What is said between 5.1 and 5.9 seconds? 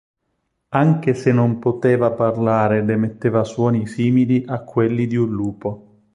un lupo.